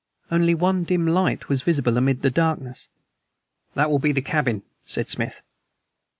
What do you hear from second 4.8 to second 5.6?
said Smith.